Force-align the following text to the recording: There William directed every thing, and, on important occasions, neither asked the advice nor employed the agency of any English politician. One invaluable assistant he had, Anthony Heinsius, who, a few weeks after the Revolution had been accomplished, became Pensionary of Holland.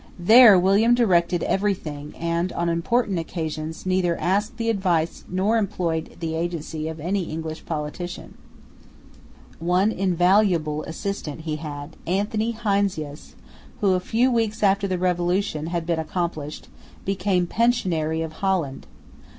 There 0.17 0.57
William 0.57 0.95
directed 0.95 1.43
every 1.43 1.75
thing, 1.75 2.15
and, 2.17 2.51
on 2.53 2.69
important 2.69 3.19
occasions, 3.19 3.85
neither 3.85 4.17
asked 4.19 4.57
the 4.57 4.67
advice 4.67 5.23
nor 5.29 5.57
employed 5.59 6.17
the 6.19 6.33
agency 6.33 6.87
of 6.87 6.99
any 6.99 7.25
English 7.25 7.67
politician. 7.67 8.35
One 9.59 9.91
invaluable 9.91 10.81
assistant 10.85 11.41
he 11.41 11.57
had, 11.57 11.97
Anthony 12.07 12.49
Heinsius, 12.53 13.35
who, 13.81 13.93
a 13.93 13.99
few 13.99 14.31
weeks 14.31 14.63
after 14.63 14.87
the 14.87 14.97
Revolution 14.97 15.67
had 15.67 15.85
been 15.85 15.99
accomplished, 15.99 16.67
became 17.05 17.45
Pensionary 17.45 18.23
of 18.23 18.31
Holland. 18.41 18.87